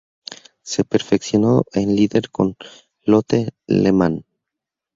Se 0.63 0.83
perfeccionó 0.83 1.63
en 1.73 1.95
Lieder 1.95 2.31
con 2.31 2.55
Lotte 3.05 3.51
Lehmann. 3.67 4.25